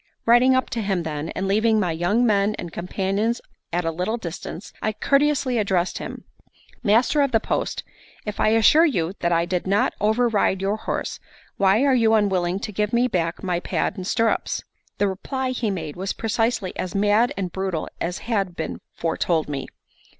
[0.25, 3.39] Riding up to him then, and leaving my young men and companions
[3.71, 6.23] at a little distance, I courteously addressed him:
[6.81, 7.83] "Master of the post,
[8.25, 11.19] if I assure you that I did not override your horse,
[11.57, 14.63] why are you unwilling to give me back my pad and stirrups?"
[14.97, 19.67] The reply he made was precisely as mad and brutal as had been foretold me.